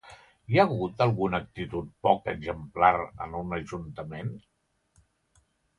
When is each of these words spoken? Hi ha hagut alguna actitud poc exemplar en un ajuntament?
Hi 0.53 0.57
ha 0.61 0.63
hagut 0.69 1.03
alguna 1.05 1.41
actitud 1.45 1.91
poc 2.07 2.31
exemplar 2.35 2.91
en 3.27 3.39
un 3.45 3.55
ajuntament? 3.61 4.37